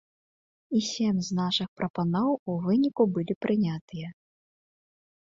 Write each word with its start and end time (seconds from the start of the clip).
І 0.77 0.79
сем 0.91 1.15
з 1.27 1.35
нашых 1.39 1.67
прапаноў 1.81 2.31
у 2.53 2.55
выніку 2.63 3.05
былі 3.17 3.33
прынятыя. 3.47 4.07